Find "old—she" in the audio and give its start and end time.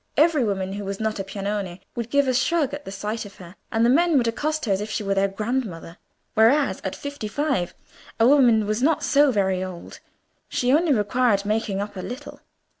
9.63-10.73